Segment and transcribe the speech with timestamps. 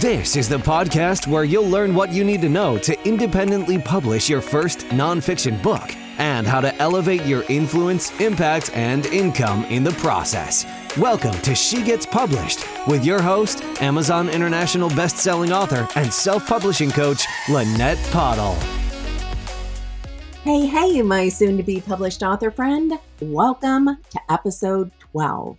[0.00, 4.28] This is the podcast where you'll learn what you need to know to independently publish
[4.28, 9.92] your first nonfiction book and how to elevate your influence, impact, and income in the
[9.92, 10.66] process.
[10.98, 16.90] Welcome to She Gets Published with your host, Amazon International bestselling author and self publishing
[16.90, 18.54] coach, Lynette Pottle.
[20.42, 22.98] Hey, hey, my soon to be published author friend.
[23.20, 25.56] Welcome to episode 12.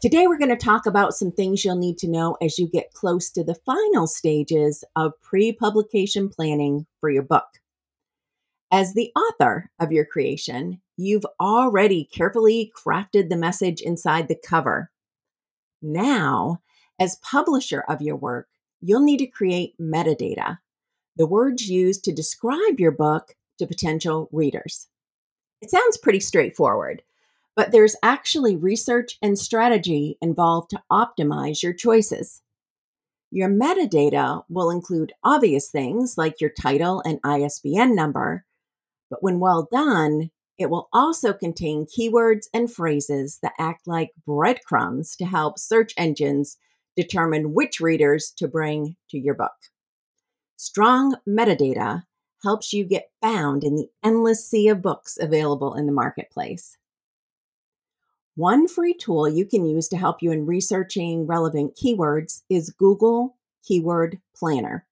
[0.00, 2.94] Today, we're going to talk about some things you'll need to know as you get
[2.94, 7.44] close to the final stages of pre publication planning for your book.
[8.72, 14.90] As the author of your creation, you've already carefully crafted the message inside the cover.
[15.82, 16.62] Now,
[16.98, 18.48] as publisher of your work,
[18.80, 20.60] you'll need to create metadata,
[21.16, 24.88] the words used to describe your book to potential readers.
[25.60, 27.02] It sounds pretty straightforward,
[27.60, 32.40] but there's actually research and strategy involved to optimize your choices.
[33.30, 38.46] Your metadata will include obvious things like your title and ISBN number,
[39.10, 45.14] but when well done, it will also contain keywords and phrases that act like breadcrumbs
[45.16, 46.56] to help search engines
[46.96, 49.52] determine which readers to bring to your book.
[50.56, 52.04] Strong metadata
[52.42, 56.78] helps you get found in the endless sea of books available in the marketplace.
[58.36, 63.36] One free tool you can use to help you in researching relevant keywords is Google
[63.64, 64.86] Keyword Planner.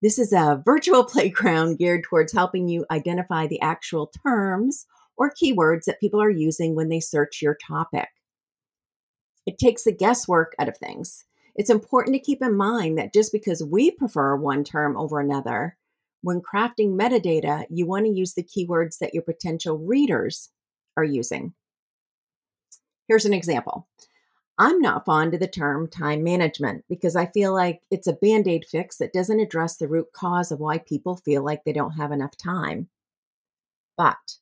[0.00, 4.86] This is a virtual playground geared towards helping you identify the actual terms
[5.18, 8.08] or keywords that people are using when they search your topic.
[9.46, 11.24] It takes the guesswork out of things.
[11.54, 15.76] It's important to keep in mind that just because we prefer one term over another,
[16.22, 20.48] when crafting metadata, you want to use the keywords that your potential readers
[20.96, 21.52] are using.
[23.08, 23.88] Here's an example.
[24.58, 28.46] I'm not fond of the term time management because I feel like it's a band
[28.46, 31.92] aid fix that doesn't address the root cause of why people feel like they don't
[31.92, 32.88] have enough time.
[33.96, 34.36] But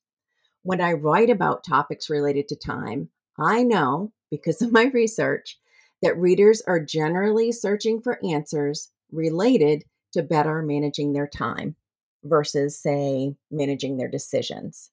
[0.62, 3.08] when I write about topics related to time,
[3.38, 5.58] I know because of my research
[6.02, 11.76] that readers are generally searching for answers related to better managing their time
[12.24, 14.90] versus, say, managing their decisions.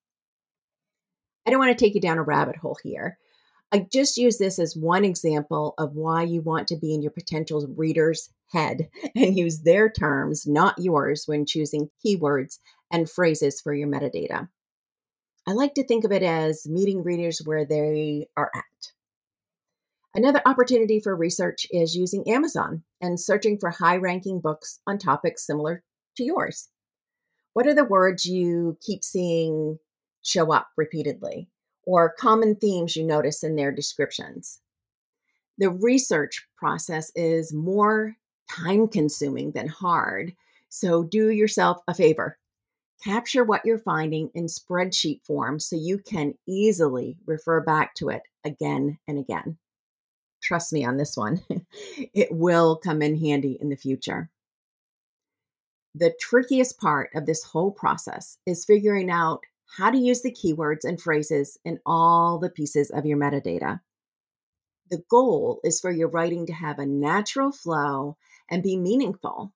[1.45, 3.17] I don't want to take you down a rabbit hole here,
[3.71, 7.11] I just use this as one example of why you want to be in your
[7.11, 12.59] potential reader's head and use their terms, not yours, when choosing keywords
[12.91, 14.47] and phrases for your metadata.
[15.47, 18.63] I like to think of it as meeting readers where they are at.
[20.13, 25.45] Another opportunity for research is using Amazon and searching for high ranking books on topics
[25.45, 25.83] similar
[26.15, 26.69] to yours.
[27.53, 29.77] What are the words you keep seeing
[30.23, 31.49] show up repeatedly?
[31.87, 34.59] Or common themes you notice in their descriptions.
[35.57, 38.15] The research process is more
[38.51, 40.33] time consuming than hard,
[40.69, 42.37] so do yourself a favor.
[43.01, 48.23] Capture what you're finding in spreadsheet form so you can easily refer back to it
[48.43, 49.57] again and again.
[50.43, 51.41] Trust me on this one,
[52.13, 54.29] it will come in handy in the future.
[55.95, 59.41] The trickiest part of this whole process is figuring out
[59.75, 63.81] how to use the keywords and phrases in all the pieces of your metadata.
[64.89, 68.17] The goal is for your writing to have a natural flow
[68.49, 69.53] and be meaningful.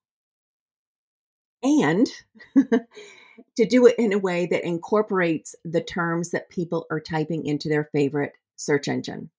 [1.62, 2.06] And
[3.56, 7.68] to do it in a way that incorporates the terms that people are typing into
[7.68, 9.30] their favorite search engine.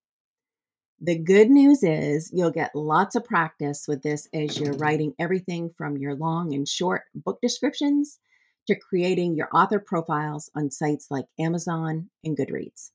[1.01, 5.69] The good news is you'll get lots of practice with this as you're writing everything
[5.69, 8.19] from your long and short book descriptions
[8.67, 12.91] to creating your author profiles on sites like Amazon and Goodreads.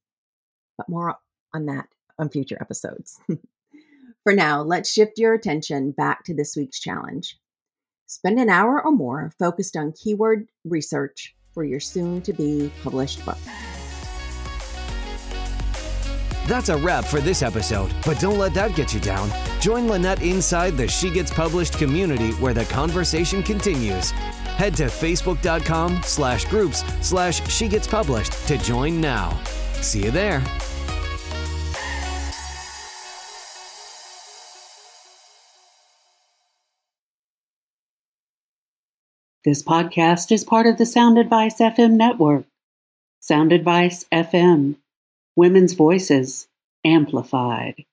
[0.77, 1.17] But more
[1.55, 3.21] on that on future episodes.
[4.25, 7.39] For now, let's shift your attention back to this week's challenge.
[8.07, 13.25] Spend an hour or more focused on keyword research for your soon to be published
[13.25, 13.39] book.
[16.47, 19.31] That's a wrap for this episode, but don't let that get you down.
[19.61, 24.15] Join Lynette inside the She Gets Published community where the conversation continues
[24.59, 29.41] Head to facebook.com slash groups slash she gets published to join now.
[29.81, 30.43] See you there.
[39.45, 42.45] This podcast is part of the Sound Advice FM network.
[43.21, 44.75] Sound Advice FM,
[45.37, 46.49] women's voices
[46.85, 47.85] amplified.